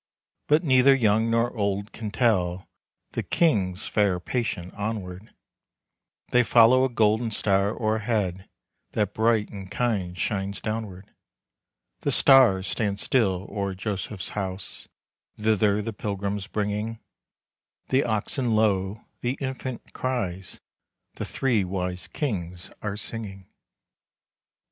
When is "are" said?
22.81-22.97